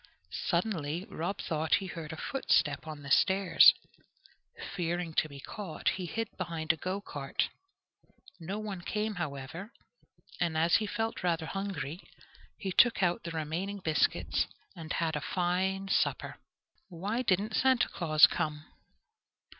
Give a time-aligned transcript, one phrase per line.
[0.47, 3.71] Suddenly Rob thought he heard a footstep on the stairs.
[4.75, 7.49] Fearing to be caught, he hid behind a go cart.
[8.39, 9.71] No one came, however,
[10.39, 11.99] and as he felt rather hungry,
[12.57, 16.39] he took out the remaining biscuits and had a fine supper.
[16.89, 18.65] Why didn't Santa Claus come?